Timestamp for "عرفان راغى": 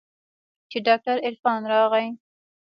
1.27-2.05